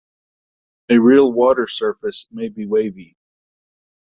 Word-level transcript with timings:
A 0.89 0.97
real 0.97 1.31
water 1.31 1.67
surface 1.67 2.25
may 2.31 2.49
be 2.49 2.65
wavy. 2.65 3.15